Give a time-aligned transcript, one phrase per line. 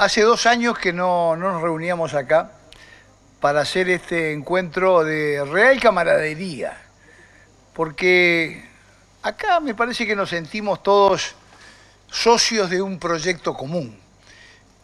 [0.00, 2.52] Hace dos años que no, nos reuníamos acá
[3.38, 6.74] para hacer este encuentro de real camaradería,
[7.74, 8.66] porque
[9.22, 11.34] acá me parece que nos sentimos todos
[12.10, 14.00] socios de un proyecto común,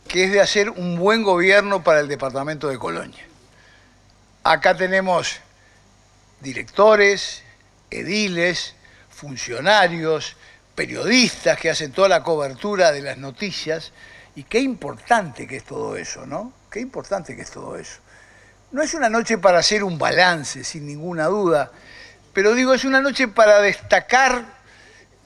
[0.06, 3.24] que es de hacer un buen gobierno para el departamento de Colonia.
[4.44, 5.40] Acá tenemos
[6.42, 7.42] directores,
[7.90, 8.74] ediles,
[9.08, 10.36] funcionarios,
[10.74, 13.94] periodistas que hacen toda la cobertura de las noticias,
[14.36, 16.52] y qué importante que es todo eso, ¿no?
[16.70, 18.00] Qué importante que es todo eso.
[18.70, 21.72] No es una noche para hacer un balance, sin ninguna duda,
[22.34, 24.44] pero digo, es una noche para destacar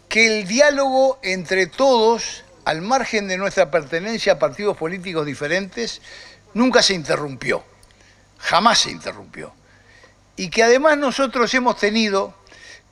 [0.09, 6.01] que el diálogo entre todos, al margen de nuestra pertenencia a partidos políticos diferentes,
[6.55, 7.65] nunca se interrumpió,
[8.39, 9.53] jamás se interrumpió.
[10.37, 12.35] Y que además nosotros hemos tenido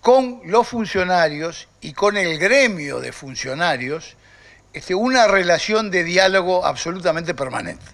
[0.01, 4.17] con los funcionarios y con el gremio de funcionarios
[4.73, 7.85] este, una relación de diálogo absolutamente permanente.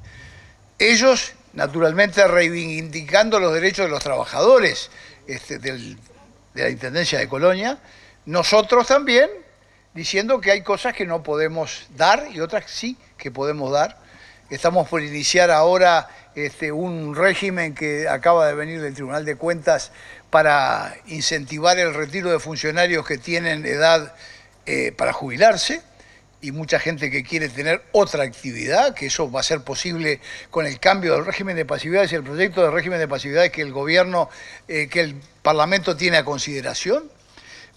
[0.79, 4.91] Ellos, naturalmente, reivindicando los derechos de los trabajadores
[5.27, 5.97] este, de
[6.55, 7.79] la Intendencia de Colonia,
[8.27, 9.31] nosotros también
[9.95, 13.97] diciendo que hay cosas que no podemos dar y otras sí que podemos dar.
[14.51, 19.93] Estamos por iniciar ahora este, un régimen que acaba de venir del Tribunal de Cuentas
[20.31, 24.15] para incentivar el retiro de funcionarios que tienen edad
[24.67, 25.81] eh, para jubilarse
[26.45, 30.67] y mucha gente que quiere tener otra actividad, que eso va a ser posible con
[30.67, 33.73] el cambio del régimen de pasividades y el proyecto de régimen de pasividades que el
[33.73, 34.29] gobierno,
[34.69, 37.11] eh, que el Parlamento tiene a consideración.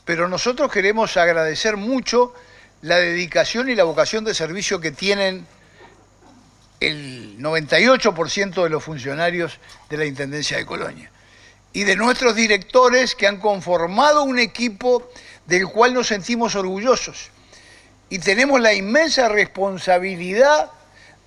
[0.04, 2.34] Pero nosotros queremos agradecer mucho
[2.82, 5.48] la dedicación y la vocación de servicio que tienen
[6.82, 11.10] el 98% de los funcionarios de la Intendencia de Colonia
[11.72, 15.10] y de nuestros directores que han conformado un equipo
[15.46, 17.32] del cual nos sentimos orgullosos
[18.10, 20.72] y tenemos la inmensa responsabilidad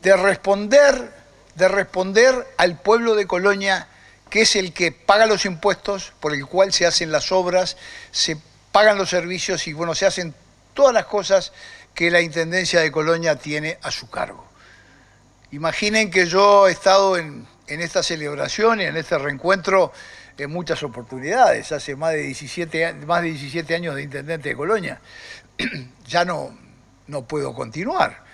[0.03, 1.12] de responder,
[1.55, 3.86] de responder al pueblo de Colonia,
[4.31, 7.77] que es el que paga los impuestos, por el cual se hacen las obras,
[8.13, 8.39] se
[8.73, 10.35] pagan los servicios y bueno, se hacen
[10.73, 11.52] todas las cosas
[11.95, 14.47] que la Intendencia de Colonia tiene a su cargo.
[15.51, 19.92] Imaginen que yo he estado en, en esta celebración y en este reencuentro
[20.39, 25.01] en muchas oportunidades, hace más de 17, más de 17 años de intendente de Colonia.
[26.07, 26.57] ya no,
[27.11, 28.25] no puedo continuar.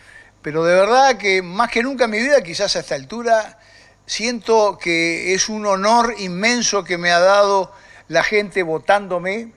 [0.43, 3.59] Pero de verdad que más que nunca en mi vida, quizás a esta altura,
[4.07, 7.73] siento que es un honor inmenso que me ha dado
[8.09, 9.51] la gente votándome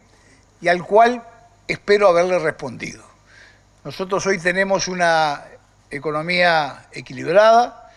[0.61, 1.23] y al cual
[1.67, 3.03] espero haberle respondido.
[3.83, 5.45] Nosotros hoy tenemos una
[5.91, 7.91] economía equilibrada,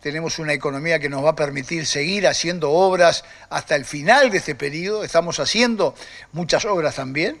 [0.00, 4.38] tenemos una economía que nos va a permitir seguir haciendo obras hasta el final de
[4.38, 5.94] este periodo, estamos haciendo
[6.32, 7.40] muchas obras también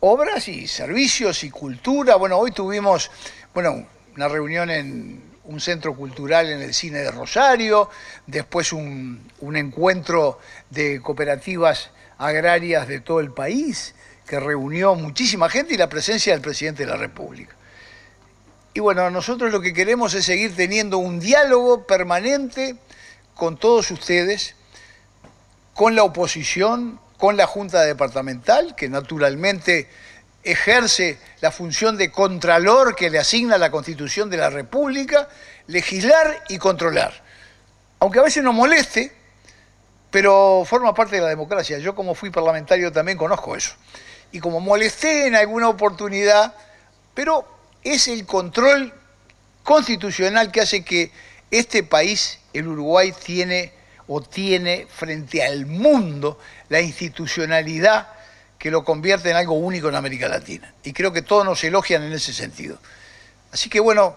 [0.00, 2.16] obras y servicios y cultura.
[2.16, 3.10] Bueno, hoy tuvimos
[3.54, 3.86] bueno,
[4.16, 7.88] una reunión en un centro cultural en el cine de Rosario,
[8.26, 10.38] después un, encuentro
[10.70, 13.94] de cooperativas agrarias de todo el país
[14.26, 17.56] que reunió muchísima gente y la presencia del presidente de la República.
[18.74, 22.76] Y bueno, nosotros lo que queremos es seguir teniendo un diálogo permanente
[23.34, 24.54] con todos ustedes,
[25.72, 29.90] con la oposición, con la Junta Departamental, que naturalmente
[30.44, 35.28] ejerce la función de contralor que le asigna la Constitución de la República,
[35.66, 37.12] legislar y controlar.
[37.98, 39.12] Aunque a veces nos moleste,
[40.10, 41.78] pero forma parte de la democracia.
[41.78, 43.74] Yo como fui parlamentario también conozco eso.
[44.30, 46.54] Y como molesté en alguna oportunidad,
[47.14, 47.46] pero
[47.82, 48.94] es el control
[49.64, 51.10] constitucional que hace que
[51.50, 53.72] este país, el Uruguay, tiene
[54.08, 56.38] o tiene frente al mundo
[56.68, 58.08] la institucionalidad
[58.58, 60.74] que lo convierte en algo único en América Latina.
[60.82, 62.78] Y creo que todos nos elogian en ese sentido.
[63.52, 64.16] Así que bueno,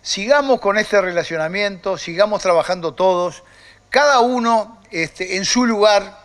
[0.00, 3.42] sigamos con este relacionamiento, sigamos trabajando todos,
[3.90, 6.22] cada uno este, en su lugar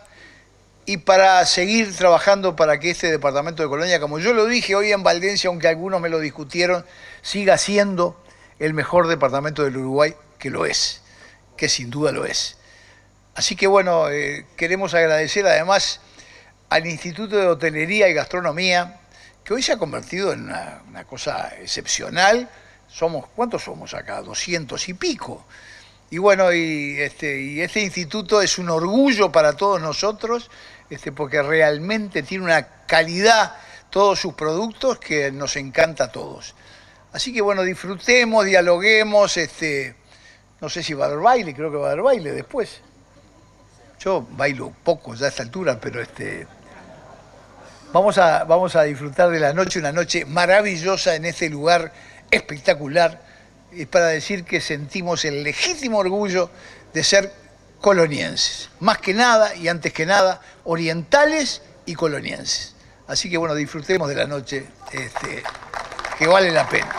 [0.86, 4.90] y para seguir trabajando para que este departamento de Colonia, como yo lo dije hoy
[4.90, 6.86] en Valdencia, aunque algunos me lo discutieron,
[7.20, 8.18] siga siendo
[8.58, 11.02] el mejor departamento del Uruguay, que lo es,
[11.58, 12.56] que sin duda lo es.
[13.38, 16.00] Así que bueno, eh, queremos agradecer además
[16.70, 18.98] al Instituto de Hotelería y Gastronomía,
[19.44, 22.50] que hoy se ha convertido en una, cosa excepcional.
[22.88, 24.22] Somos, ¿cuántos somos acá?
[24.22, 25.46] 200 y pico.
[26.10, 30.50] Y bueno, y este, y este instituto es un orgullo para todos nosotros,
[30.90, 33.54] este, porque realmente tiene una calidad
[33.88, 36.56] todos sus productos que nos encanta a todos.
[37.12, 39.94] Así que bueno, disfrutemos, dialoguemos, este,
[40.60, 42.80] no sé si va a haber baile, creo que va a haber baile después.
[44.00, 46.46] Yo bailo poco ya a esta altura, pero este,
[47.92, 51.92] vamos, a, vamos a disfrutar de la noche, una noche maravillosa en este lugar
[52.30, 53.20] espectacular
[53.72, 56.50] es para decir que sentimos el legítimo orgullo
[56.92, 57.32] de ser
[57.80, 58.70] colonienses.
[58.80, 62.74] Más que nada y antes que nada, orientales y colonienses.
[63.06, 65.42] Así que bueno, disfrutemos de la noche, este,
[66.18, 66.98] que vale la pena.